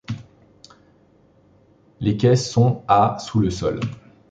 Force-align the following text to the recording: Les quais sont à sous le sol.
Les 1.99 2.17
quais 2.17 2.35
sont 2.35 2.81
à 2.87 3.19
sous 3.19 3.39
le 3.39 3.51
sol. 3.51 3.79